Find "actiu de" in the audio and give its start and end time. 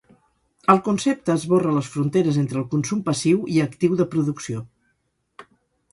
3.67-4.11